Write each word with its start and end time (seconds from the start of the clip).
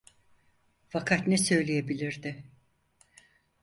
Fakat 0.89 1.27
ne 1.27 1.37
söyleyebilirdi? 1.37 2.43